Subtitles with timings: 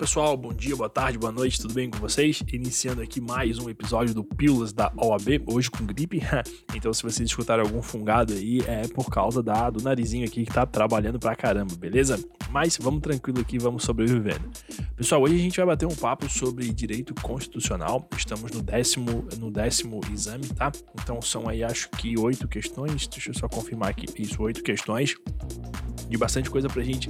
[0.00, 2.42] pessoal, bom dia, boa tarde, boa noite, tudo bem com vocês?
[2.50, 6.22] Iniciando aqui mais um episódio do Pílulas da OAB, hoje com gripe.
[6.74, 10.50] então, se vocês escutarem algum fungado aí, é por causa da, do narizinho aqui que
[10.54, 12.18] tá trabalhando pra caramba, beleza?
[12.50, 14.48] Mas vamos tranquilo aqui, vamos sobrevivendo.
[14.96, 18.08] Pessoal, hoje a gente vai bater um papo sobre direito constitucional.
[18.16, 20.72] Estamos no décimo, no décimo exame, tá?
[20.94, 23.06] Então são aí, acho que oito questões.
[23.06, 24.06] Deixa eu só confirmar aqui.
[24.18, 25.14] Isso, oito questões
[26.10, 27.08] de bastante coisa pra gente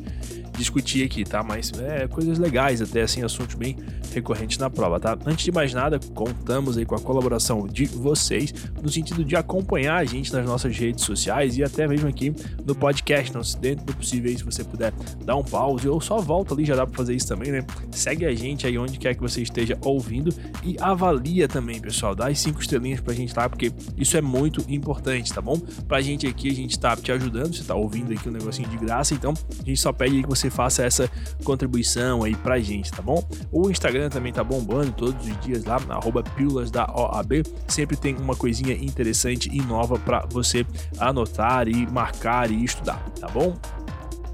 [0.56, 1.42] discutir aqui, tá?
[1.42, 3.76] Mas é coisas legais, até assim, assuntos bem
[4.12, 5.16] recorrentes na prova, tá?
[5.24, 9.96] Antes de mais nada, contamos aí com a colaboração de vocês no sentido de acompanhar
[9.96, 12.34] a gente nas nossas redes sociais e até mesmo aqui
[12.64, 13.30] no podcast.
[13.30, 14.92] Então, se dentro do possível, se você puder
[15.24, 17.64] dar um pause ou só volta ali, já dá pra fazer isso também, né?
[17.90, 22.14] Segue a gente aí onde quer que você esteja ouvindo e avalia também, pessoal.
[22.14, 23.48] Dá as cinco estrelinhas pra gente, tá?
[23.48, 25.58] Porque isso é muito importante, tá bom?
[25.86, 28.76] Pra gente aqui, a gente tá te ajudando, você tá ouvindo aqui um negocinho de
[28.76, 31.10] graça, então a gente só pede que você faça essa
[31.44, 33.26] contribuição aí pra gente, tá bom?
[33.50, 37.42] O Instagram também tá bombando todos os dias lá, arroba pílulas da OAB.
[37.66, 40.64] Sempre tem uma coisinha interessante e nova para você
[40.98, 43.56] anotar e marcar e estudar, tá bom?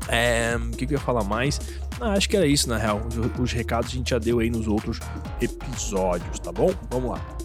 [0.09, 1.59] É, o que, que eu ia falar mais?
[2.01, 3.01] Ah, acho que era isso, na real.
[3.07, 5.01] Os, os recados a gente já deu aí nos outros
[5.41, 6.71] episódios, tá bom?
[6.91, 7.37] Vamos lá.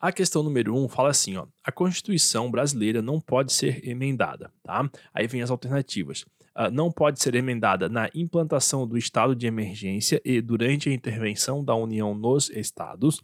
[0.00, 4.50] A questão número 1 um fala assim, ó, a Constituição brasileira não pode ser emendada,
[4.62, 4.88] tá?
[5.12, 6.24] Aí vem as alternativas.
[6.56, 11.64] Uh, não pode ser emendada na implantação do estado de emergência e durante a intervenção
[11.64, 13.22] da União nos estados.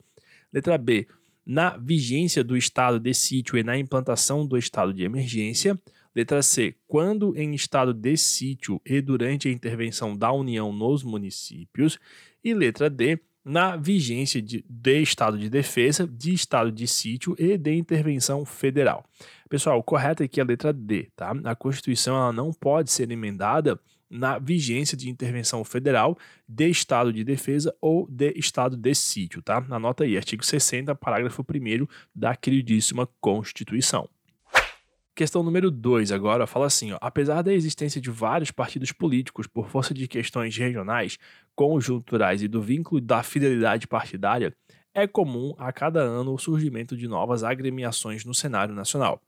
[0.53, 1.07] Letra B,
[1.45, 5.79] na vigência do estado de sítio e na implantação do estado de emergência.
[6.15, 11.99] Letra C, quando em estado de sítio e durante a intervenção da União nos municípios.
[12.43, 17.57] E letra D, na vigência de, de estado de defesa, de estado de sítio e
[17.57, 19.05] de intervenção federal.
[19.49, 21.33] Pessoal, o correto aqui é a letra D, tá?
[21.45, 23.79] A Constituição ela não pode ser emendada
[24.11, 29.65] na vigência de intervenção federal, de estado de defesa ou de estado de sítio, tá?
[29.71, 34.09] Anota aí, artigo 60, parágrafo 1 da queridíssima Constituição.
[35.17, 39.71] Questão número 2 agora fala assim: ó, apesar da existência de vários partidos políticos por
[39.71, 41.17] força de questões regionais,
[41.55, 44.55] conjunturais e do vínculo da fidelidade partidária,
[44.93, 49.23] é comum a cada ano o surgimento de novas agremiações no cenário nacional.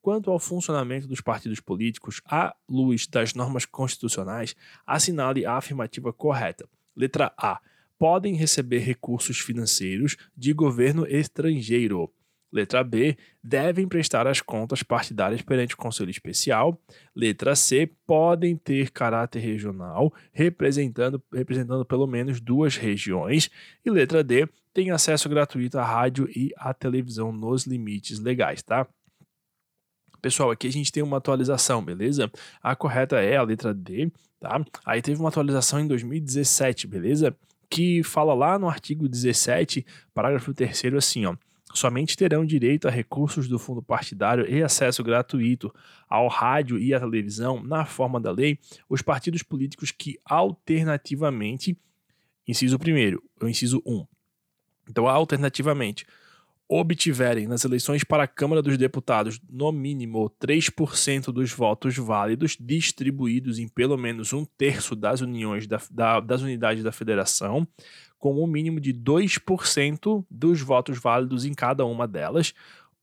[0.00, 4.56] Quanto ao funcionamento dos partidos políticos, à luz das normas constitucionais,
[4.86, 6.66] assinale a afirmativa correta.
[6.96, 7.60] Letra A.
[7.98, 12.10] Podem receber recursos financeiros de governo estrangeiro.
[12.54, 16.80] Letra B, devem prestar as contas partidárias perante o Conselho Especial.
[17.14, 23.50] Letra C, podem ter caráter regional, representando, representando pelo menos duas regiões.
[23.84, 28.86] E letra D, tem acesso gratuito à rádio e à televisão nos limites legais, tá?
[30.22, 32.30] Pessoal, aqui a gente tem uma atualização, beleza?
[32.62, 34.64] A correta é a letra D, tá?
[34.86, 37.36] Aí teve uma atualização em 2017, beleza?
[37.68, 39.84] Que fala lá no artigo 17,
[40.14, 41.34] parágrafo 3 assim, ó
[41.74, 45.74] somente terão direito a recursos do fundo partidário e acesso gratuito
[46.08, 48.58] ao rádio e à televisão, na forma da lei,
[48.88, 51.76] os partidos políticos que alternativamente,
[52.46, 54.06] inciso primeiro, inciso 1.
[54.88, 56.06] Então, alternativamente,
[56.68, 63.58] obtiverem nas eleições para a Câmara dos Deputados no mínimo 3% dos votos válidos distribuídos
[63.58, 67.68] em pelo menos um terço das uniões da, da, das unidades da federação,
[68.18, 72.54] com um mínimo de 2% dos votos válidos em cada uma delas,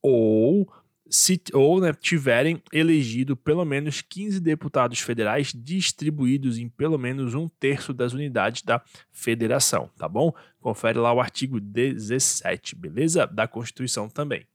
[0.01, 0.67] ou
[1.11, 7.49] se ou né, tiverem elegido pelo menos 15 deputados federais distribuídos em pelo menos um
[7.49, 10.33] terço das unidades da federação, tá bom?
[10.61, 13.27] Confere lá o artigo 17, beleza?
[13.27, 14.47] Da Constituição também.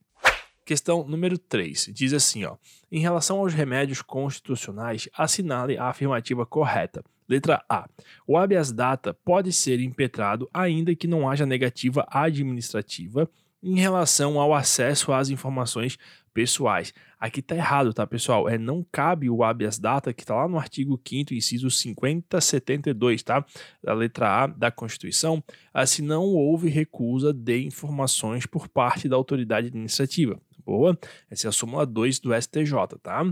[0.65, 2.57] Questão número 3 diz assim: ó,
[2.91, 7.03] em relação aos remédios constitucionais, assinale a afirmativa correta.
[7.29, 7.87] Letra A.
[8.25, 13.29] O habeas data pode ser impetrado ainda que não haja negativa administrativa
[13.61, 15.97] em relação ao acesso às informações
[16.37, 16.93] pessoais.
[17.19, 18.47] Aqui tá errado, tá, pessoal?
[18.47, 23.43] É não cabe o habeas data que está lá no artigo 5 inciso 5072, tá?
[23.83, 25.43] Da letra A da Constituição,
[25.87, 30.39] se não houve recusa de informações por parte da autoridade administrativa.
[30.63, 30.95] Boa?
[31.27, 33.25] Essa é a súmula 2 do STJ, tá?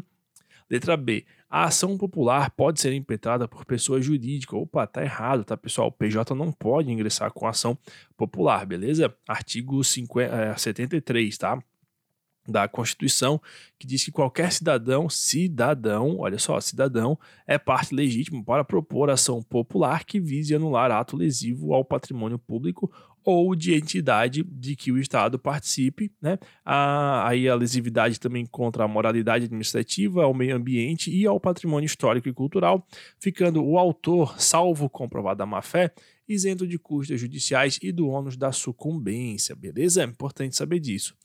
[0.67, 1.27] Letra B.
[1.47, 4.57] A ação popular pode ser impetrada por pessoa jurídica.
[4.57, 5.89] Opa, tá errado, tá, pessoal?
[5.89, 7.77] O PJ não pode ingressar com ação
[8.17, 9.15] popular, beleza?
[9.27, 11.63] Artigo 50, 73, é, tá?
[12.47, 13.41] Da Constituição,
[13.77, 19.41] que diz que qualquer cidadão, cidadão, olha só, cidadão, é parte legítima para propor ação
[19.41, 22.91] popular que vise anular ato lesivo ao patrimônio público
[23.25, 26.37] ou de entidade de que o Estado participe, né?
[26.63, 31.87] A, aí a lesividade também contra a moralidade administrativa, ao meio ambiente e ao patrimônio
[31.87, 32.85] histórico e cultural,
[33.19, 35.91] ficando o autor, salvo comprovada má-fé,
[36.29, 40.03] isento de custas judiciais e do ônus da sucumbência, beleza?
[40.03, 41.15] É importante saber disso.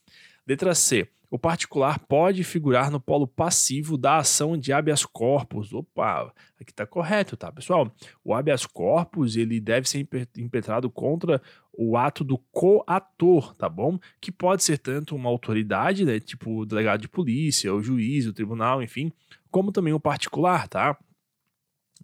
[0.50, 1.06] Letra C.
[1.31, 5.73] O particular pode figurar no polo passivo da ação de habeas corpus.
[5.73, 7.88] Opa, aqui está correto, tá, pessoal?
[8.25, 10.05] O habeas corpus ele deve ser
[10.37, 11.41] impetrado contra
[11.73, 13.97] o ato do coator, tá bom?
[14.20, 18.32] Que pode ser tanto uma autoridade, né, tipo o delegado de polícia, o juiz, o
[18.32, 19.12] tribunal, enfim,
[19.53, 20.99] como também o particular, tá?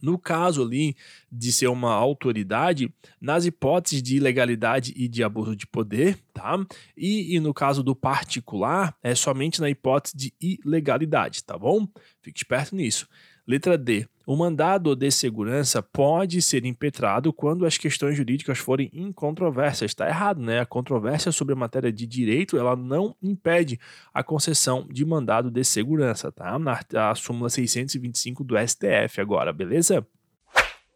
[0.00, 0.94] No caso ali
[1.30, 6.58] de ser uma autoridade, nas hipóteses de ilegalidade e de abuso de poder, tá?
[6.96, 11.88] E, e, no caso do particular, é somente na hipótese de ilegalidade, tá bom?
[12.22, 13.08] Fique esperto nisso.
[13.46, 14.08] Letra D.
[14.26, 19.92] O mandado de segurança pode ser impetrado quando as questões jurídicas forem incontroversas.
[19.92, 20.58] Está errado, né?
[20.58, 23.78] A controvérsia sobre a matéria de direito ela não impede
[24.12, 26.58] a concessão de mandado de segurança, tá?
[26.58, 30.04] Na a súmula 625 do STF agora, beleza?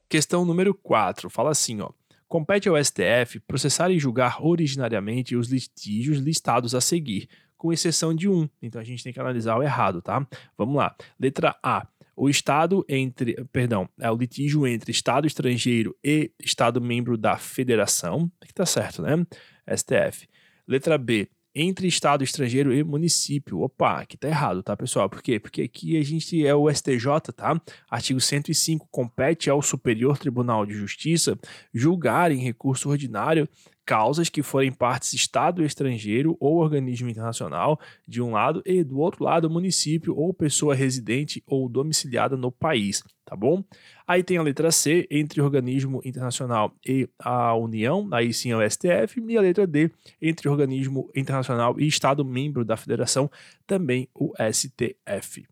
[0.09, 1.31] Questão número 4.
[1.31, 1.91] Fala assim, ó.
[2.27, 8.29] Compete ao STF processar e julgar originariamente os litígios listados a seguir, com exceção de
[8.29, 8.49] um.
[8.61, 10.27] Então a gente tem que analisar o errado, tá?
[10.59, 10.97] Vamos lá.
[11.19, 11.87] Letra A
[12.21, 18.31] o Estado entre, perdão, é o litígio entre Estado estrangeiro e Estado membro da Federação,
[18.47, 19.27] que tá certo, né?
[19.75, 20.29] STF.
[20.69, 23.63] Letra B, entre Estado estrangeiro e município.
[23.63, 25.09] Opa, aqui tá errado, tá, pessoal?
[25.09, 25.41] Por quê?
[25.41, 27.59] Porque aqui a gente é o STJ, tá?
[27.91, 31.39] Artigo 105 compete ao Superior Tribunal de Justiça
[31.73, 33.49] julgar em recurso ordinário
[33.91, 37.77] causas que forem partes Estado estrangeiro ou organismo internacional,
[38.07, 43.03] de um lado, e do outro lado, município ou pessoa residente ou domiciliada no país,
[43.25, 43.65] tá bom?
[44.07, 48.71] Aí tem a letra C, entre organismo internacional e a União, aí sim é o
[48.71, 49.91] STF, e a letra D,
[50.23, 53.29] entre organismo internacional e Estado membro da Federação,
[53.67, 55.49] também o STF.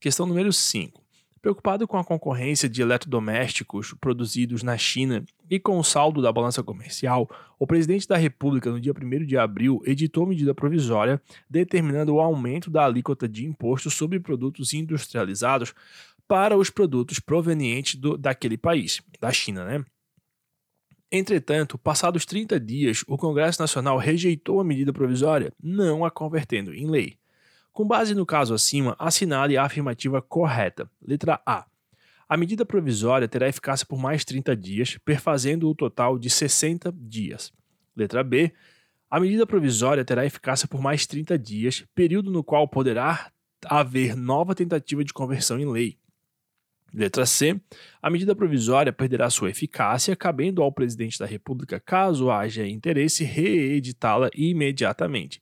[0.00, 0.99] Questão número 5.
[1.42, 6.62] Preocupado com a concorrência de eletrodomésticos produzidos na China e com o saldo da balança
[6.62, 12.20] comercial, o presidente da República, no dia 1 de abril, editou medida provisória determinando o
[12.20, 15.72] aumento da alíquota de imposto sobre produtos industrializados
[16.28, 19.84] para os produtos provenientes do, daquele país, da China, né?
[21.10, 26.88] Entretanto, passados 30 dias, o Congresso Nacional rejeitou a medida provisória, não a convertendo em
[26.88, 27.19] lei.
[27.72, 30.90] Com base no caso acima, assinale a afirmativa correta.
[31.00, 31.66] Letra A.
[32.28, 37.52] A medida provisória terá eficácia por mais 30 dias, perfazendo o total de 60 dias.
[37.96, 38.52] Letra B.
[39.10, 43.32] A medida provisória terá eficácia por mais 30 dias, período no qual poderá
[43.66, 45.98] haver nova tentativa de conversão em lei.
[46.92, 47.60] Letra C.
[48.02, 54.28] A medida provisória perderá sua eficácia, cabendo ao presidente da República, caso haja interesse, reeditá-la
[54.34, 55.40] imediatamente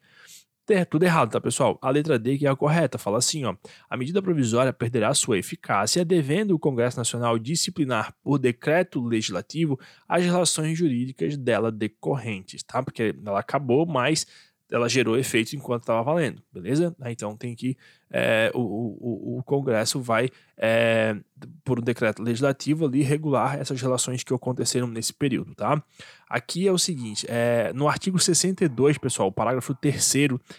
[0.69, 1.79] ter tudo errado, tá, pessoal?
[1.81, 3.56] A letra D que é a correta, fala assim, ó:
[3.88, 10.23] a medida provisória perderá sua eficácia, devendo o Congresso Nacional disciplinar por decreto legislativo as
[10.23, 12.82] relações jurídicas dela decorrentes, tá?
[12.82, 14.26] Porque ela acabou, mas
[14.70, 16.94] ela gerou efeito enquanto estava valendo, beleza?
[17.06, 17.76] Então tem que
[18.11, 21.17] é, o, o, o Congresso vai, é,
[21.65, 25.82] por um decreto legislativo, ali regular essas relações que aconteceram nesse período, tá?
[26.29, 30.15] Aqui é o seguinte, é, no artigo 62, pessoal, o parágrafo 3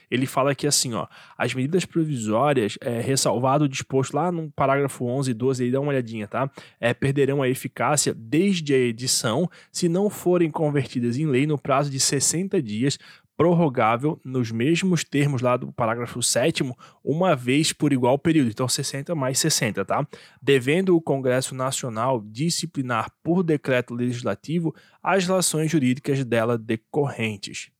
[0.09, 1.07] ele fala aqui assim, ó,
[1.38, 5.79] as medidas provisórias, é, ressalvado o disposto lá no parágrafo 11 e 12, aí dá
[5.79, 6.50] uma olhadinha, tá?
[6.79, 11.89] É, perderão a eficácia desde a edição, se não forem convertidas em lei no prazo
[11.89, 12.98] de 60 dias
[13.39, 16.62] prorrogável nos mesmos termos lá do parágrafo 7
[17.01, 20.05] uma vez por igual período, então 60 mais 60, tá?
[20.41, 27.72] Devendo o Congresso Nacional disciplinar por decreto legislativo as relações jurídicas dela decorrentes.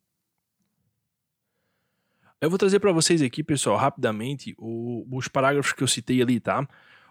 [2.40, 6.40] Eu vou trazer para vocês aqui, pessoal, rapidamente o, os parágrafos que eu citei ali,
[6.40, 6.66] tá?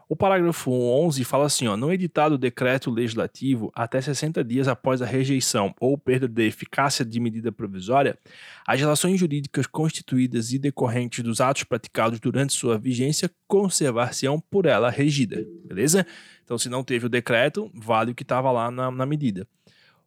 [0.09, 5.03] O parágrafo 11 fala assim: ó, não editado o decreto legislativo até 60 dias após
[5.03, 8.19] a rejeição ou perda de eficácia de medida provisória,
[8.67, 14.89] as relações jurídicas constituídas e decorrentes dos atos praticados durante sua vigência conservar-se-ão por ela
[14.89, 15.47] regida.
[15.67, 16.07] Beleza?
[16.43, 19.47] Então, se não teve o decreto, vale o que estava lá na, na medida.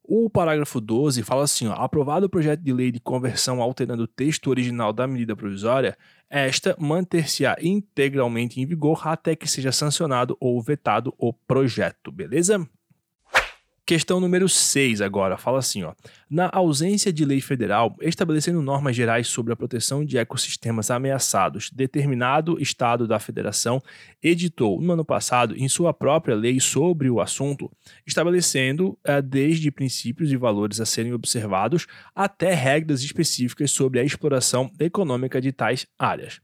[0.03, 4.07] O parágrafo 12 fala assim: ó, aprovado o projeto de lei de conversão alterando o
[4.07, 5.97] texto original da medida provisória,
[6.29, 12.67] esta manter-se-á integralmente em vigor até que seja sancionado ou vetado o projeto, beleza?
[13.91, 15.93] Questão número 6 agora, fala assim, ó.
[16.29, 22.57] Na ausência de lei federal estabelecendo normas gerais sobre a proteção de ecossistemas ameaçados, determinado
[22.57, 23.83] estado da federação
[24.23, 27.69] editou no ano passado em sua própria lei sobre o assunto,
[28.07, 34.71] estabelecendo eh, desde princípios e valores a serem observados até regras específicas sobre a exploração
[34.79, 36.39] econômica de tais áreas.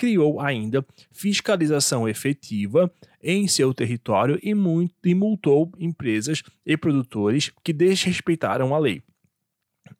[0.00, 2.90] Criou ainda fiscalização efetiva
[3.22, 9.02] em seu território e, muito, e multou empresas e produtores que desrespeitaram a lei.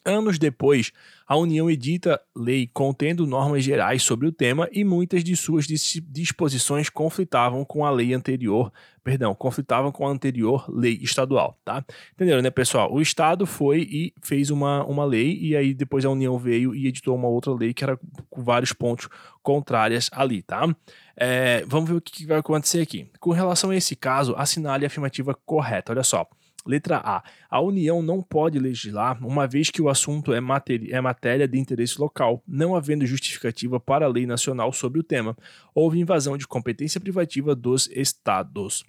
[0.04, 0.92] Anos depois,
[1.26, 6.88] a União edita lei contendo normas gerais sobre o tema e muitas de suas disposições
[6.88, 8.72] conflitavam com a lei anterior,
[9.04, 11.84] perdão, conflitavam com a anterior lei estadual, tá?
[12.14, 12.92] Entenderam, né, pessoal?
[12.92, 16.86] O Estado foi e fez uma, uma lei e aí depois a União veio e
[16.86, 19.08] editou uma outra lei que era com vários pontos
[19.42, 20.74] contrárias ali, tá?
[21.16, 23.06] É, vamos ver o que vai acontecer aqui.
[23.20, 25.92] Com relação a esse caso, assinale a afirmativa correta.
[25.92, 26.26] Olha só.
[26.66, 27.22] Letra A.
[27.48, 31.58] A União não pode legislar, uma vez que o assunto é, matéria, é matéria de
[31.58, 35.36] interesse local, não havendo justificativa para a lei nacional sobre o tema.
[35.74, 38.84] Houve invasão de competência privativa dos Estados.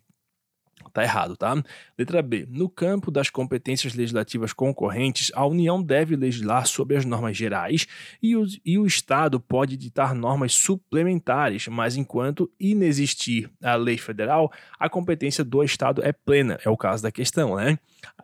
[0.93, 1.61] Tá errado, tá?
[1.97, 2.47] Letra B.
[2.49, 7.87] No campo das competências legislativas concorrentes, a União deve legislar sobre as normas gerais
[8.21, 14.51] e o, e o Estado pode ditar normas suplementares, mas enquanto inexistir a lei federal,
[14.79, 16.59] a competência do Estado é plena.
[16.65, 17.77] É o caso da questão, né?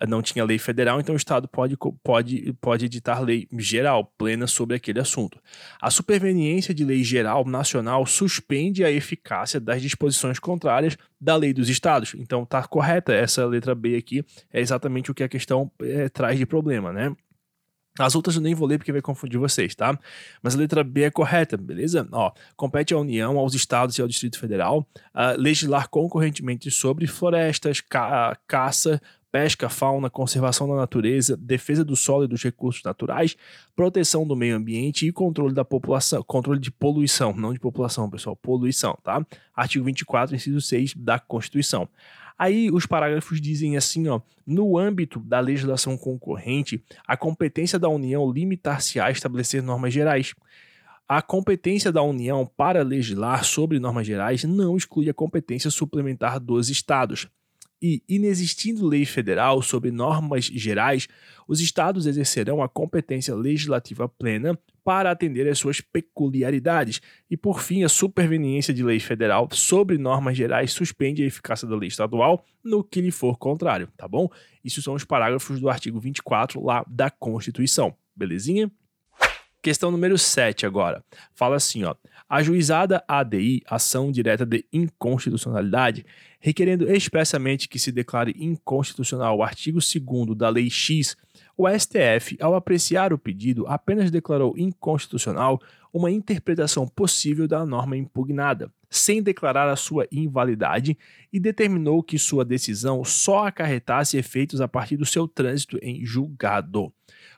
[0.07, 4.75] não tinha lei federal, então o Estado pode, pode, pode editar lei geral, plena sobre
[4.75, 5.39] aquele assunto.
[5.81, 11.69] A superveniência de lei geral nacional suspende a eficácia das disposições contrárias da lei dos
[11.69, 12.13] Estados.
[12.15, 16.37] Então tá correta essa letra B aqui, é exatamente o que a questão é, traz
[16.37, 17.15] de problema, né?
[17.99, 19.97] As outras eu nem vou ler porque vai confundir vocês, tá?
[20.41, 22.07] Mas a letra B é correta, beleza?
[22.11, 27.81] Ó, compete à União, aos Estados e ao Distrito Federal uh, legislar concorrentemente sobre florestas,
[27.81, 29.01] ca caça,
[29.37, 33.37] pesca, fauna, conservação da natureza, defesa do solo e dos recursos naturais,
[33.75, 38.35] proteção do meio ambiente e controle da população, controle de poluição, não de população, pessoal,
[38.35, 39.23] poluição, tá?
[39.55, 41.87] Artigo 24, inciso 6 da Constituição.
[42.35, 48.31] Aí os parágrafos dizem assim, ó, no âmbito da legislação concorrente, a competência da União
[48.31, 50.33] limitar-se a estabelecer normas gerais.
[51.07, 56.71] A competência da União para legislar sobre normas gerais não exclui a competência suplementar dos
[56.71, 57.27] Estados
[57.81, 61.07] e, inexistindo lei federal sobre normas gerais,
[61.47, 67.01] os estados exercerão a competência legislativa plena para atender às suas peculiaridades.
[67.29, 71.75] E, por fim, a superveniência de lei federal sobre normas gerais suspende a eficácia da
[71.75, 74.29] lei estadual no que lhe for contrário, tá bom?
[74.63, 78.71] Isso são os parágrafos do artigo 24 lá da Constituição, belezinha?
[79.67, 81.03] Questão número 7 agora.
[81.35, 81.93] Fala assim, ó.
[82.29, 86.05] Ajuizada ADI, ação direta de inconstitucionalidade,
[86.39, 91.17] requerendo expressamente que se declare inconstitucional o artigo 2 da Lei X,
[91.57, 95.59] o STF, ao apreciar o pedido, apenas declarou inconstitucional
[95.91, 100.97] uma interpretação possível da norma impugnada, sem declarar a sua invalidade,
[101.33, 106.93] e determinou que sua decisão só acarretasse efeitos a partir do seu trânsito em julgado.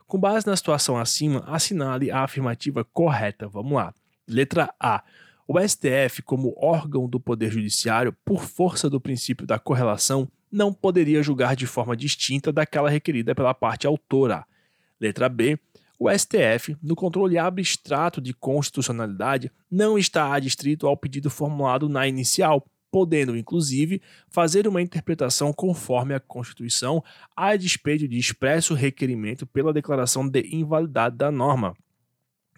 [0.10, 3.48] Com base na situação acima, assinale a afirmativa correta.
[3.48, 3.94] Vamos lá.
[4.28, 5.04] Letra A.
[5.48, 11.22] O STF, como órgão do Poder Judiciário, por força do princípio da correlação, não poderia
[11.22, 14.48] julgar de forma distinta daquela requerida pela parte autora.
[15.00, 15.60] Letra B.
[16.00, 22.66] O STF, no controle abstrato de constitucionalidade, não está adstrito ao pedido formulado na inicial,
[22.91, 27.03] podendo, inclusive, fazer uma interpretação conforme a Constituição,
[27.36, 31.75] a despeito de expresso requerimento pela declaração de invalidade da norma.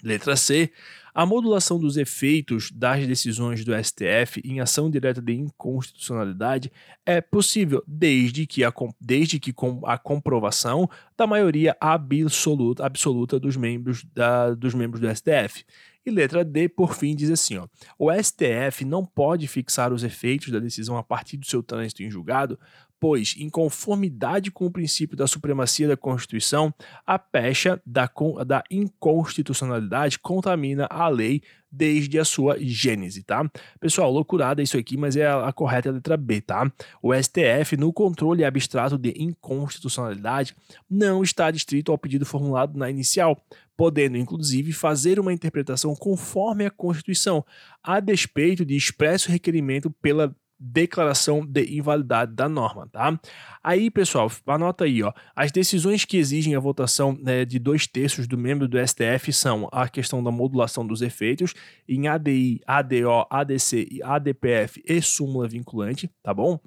[0.03, 0.71] Letra C.
[1.13, 6.71] A modulação dos efeitos das decisões do STF em ação direta de inconstitucionalidade
[7.05, 13.57] é possível desde que a, desde que com a comprovação da maioria absoluta, absoluta dos,
[13.57, 15.65] membros da, dos membros do STF.
[16.05, 17.67] E letra D, por fim, diz assim: ó,
[17.99, 22.09] o STF não pode fixar os efeitos da decisão a partir do seu trânsito em
[22.09, 22.57] julgado,
[23.01, 26.71] pois, em conformidade com o princípio da supremacia da Constituição,
[27.03, 28.07] a pecha da,
[28.45, 31.41] da inconstitucionalidade contamina a lei
[31.71, 33.49] desde a sua gênese, tá?
[33.79, 36.71] Pessoal, loucurada isso aqui, mas é a, a correta letra B, tá?
[37.01, 40.55] O STF, no controle abstrato de inconstitucionalidade,
[40.87, 43.41] não está distrito ao pedido formulado na inicial,
[43.75, 47.43] podendo inclusive fazer uma interpretação conforme a Constituição,
[47.81, 53.19] a despeito de expresso requerimento pela declaração de invalidade da norma, tá?
[53.63, 55.11] Aí, pessoal, anota aí, ó.
[55.35, 59.67] As decisões que exigem a votação né, de dois terços do membro do STF são
[59.71, 61.55] a questão da modulação dos efeitos
[61.89, 66.59] em ADI, ADO, ADC, ADPF e súmula vinculante, tá bom?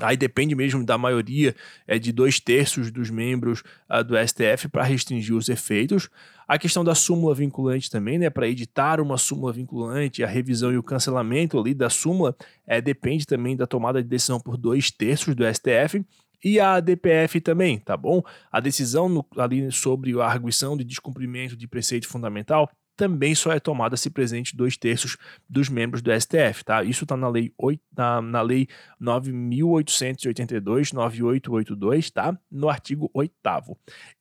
[0.00, 1.54] Aí depende mesmo da maioria
[1.86, 6.10] é, de dois terços dos membros uh, do STF para restringir os efeitos.
[6.46, 8.30] A questão da súmula vinculante também, né?
[8.30, 12.36] Para editar uma súmula vinculante, a revisão e o cancelamento ali da súmula
[12.66, 16.04] é, depende também da tomada de decisão por dois terços do STF.
[16.44, 18.22] E a DPF também, tá bom?
[18.52, 23.60] A decisão no, ali sobre a arguição de descumprimento de preceito fundamental também só é
[23.60, 25.16] tomada se presente dois terços
[25.48, 26.82] dos membros do STF, tá?
[26.82, 28.66] Isso está na lei, 8, na, na lei
[29.00, 32.36] 9.882, 9882, tá?
[32.50, 33.32] No artigo 8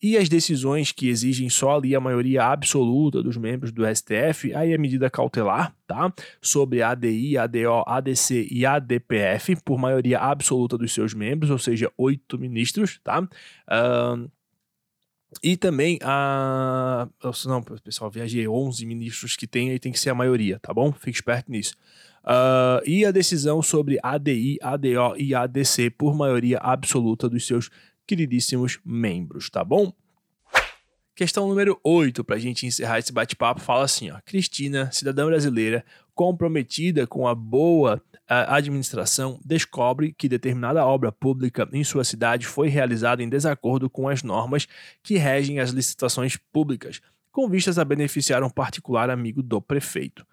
[0.01, 4.73] E as decisões que exigem só ali a maioria absoluta dos membros do STF, aí
[4.73, 6.13] é medida cautelar, tá?
[6.41, 12.37] Sobre ADI, ADO, ADC e ADPF, por maioria absoluta dos seus membros, ou seja, oito
[12.37, 13.21] ministros, tá?
[13.21, 14.29] Uh,
[15.43, 17.07] e também a.
[17.45, 20.91] Não, pessoal, viajei 11 ministros que tem, aí tem que ser a maioria, tá bom?
[20.91, 21.75] Fique esperto nisso.
[22.23, 27.69] Uh, e a decisão sobre ADI, ADO e ADC por maioria absoluta dos seus
[28.07, 29.93] queridíssimos membros, tá bom?
[31.15, 35.85] Questão número 8, para a gente encerrar esse bate-papo, fala assim: ó, Cristina, cidadã brasileira
[36.13, 42.67] comprometida com a boa a administração, descobre que determinada obra pública em sua cidade foi
[42.67, 44.67] realizada em desacordo com as normas
[45.03, 50.25] que regem as licitações públicas, com vistas a beneficiar um particular amigo do prefeito.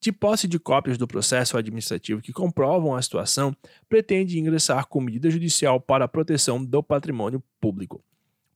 [0.00, 3.54] De posse de cópias do processo administrativo que comprovam a situação,
[3.88, 8.02] pretende ingressar com medida judicial para a proteção do patrimônio público.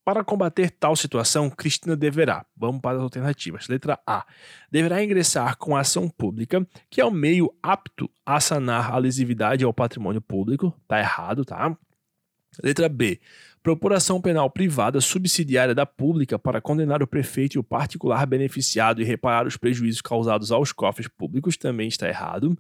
[0.05, 3.69] Para combater tal situação, Cristina deverá, vamos para as alternativas.
[3.69, 4.27] Letra A.
[4.71, 9.73] Deverá ingressar com ação pública, que é o meio apto a sanar a lesividade ao
[9.73, 10.79] patrimônio público.
[10.87, 11.75] Tá errado, tá?
[12.63, 13.19] Letra B.
[13.63, 19.01] Propor ação penal privada subsidiária da pública para condenar o prefeito e o particular beneficiado
[19.01, 22.57] e reparar os prejuízos causados aos cofres públicos também está errado.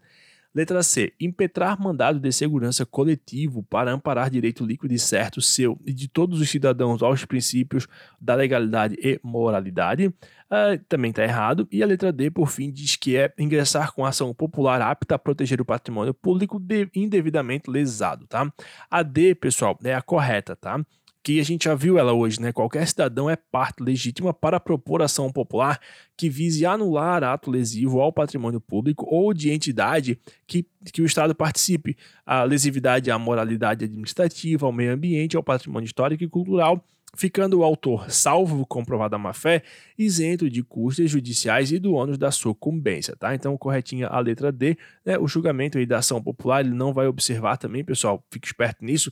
[0.54, 1.12] Letra C.
[1.20, 6.40] Impetrar mandado de segurança coletivo para amparar direito líquido e certo seu e de todos
[6.40, 7.88] os cidadãos aos princípios
[8.20, 10.06] da legalidade e moralidade.
[10.06, 11.66] Uh, também está errado.
[11.73, 15.18] E a letra D, por fim, diz que é ingressar com ação popular apta a
[15.18, 18.52] proteger o patrimônio público de, indevidamente lesado, tá?
[18.88, 20.84] A D, pessoal, é a correta, tá?
[21.25, 22.52] Que a gente já viu ela hoje, né?
[22.52, 25.81] Qualquer cidadão é parte legítima para propor ação popular
[26.14, 31.35] que vise anular ato lesivo ao patrimônio público ou de entidade que, que o Estado
[31.35, 31.97] participe.
[32.26, 36.85] A lesividade à moralidade administrativa, ao meio ambiente, ao patrimônio histórico e cultural,
[37.16, 39.62] ficando o autor, salvo comprovada má-fé,
[39.96, 43.35] isento de custas judiciais e do ônus da sucumbência, tá?
[43.35, 45.16] Então, corretinha a letra D, né?
[45.18, 49.11] O julgamento aí da ação popular, ele não vai observar também, pessoal, fique esperto nisso,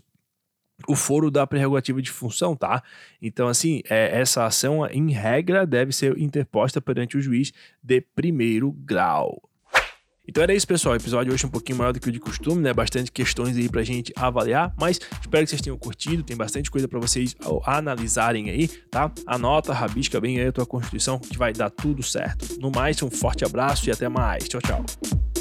[0.88, 2.83] o foro da prerrogativa de função, tá?
[3.21, 8.73] Então, assim, é, essa ação, em regra, deve ser interposta perante o juiz de primeiro
[8.73, 9.42] grau.
[10.27, 10.95] Então era isso, pessoal.
[10.95, 12.73] O episódio hoje é um pouquinho maior do que o de costume, né?
[12.73, 16.23] Bastante questões aí pra gente avaliar, mas espero que vocês tenham curtido.
[16.23, 19.11] Tem bastante coisa para vocês analisarem aí, tá?
[19.27, 22.59] Anota, rabisca bem aí a tua Constituição que vai dar tudo certo.
[22.61, 24.49] No mais, um forte abraço e até mais.
[24.49, 25.32] Tchau, tchau.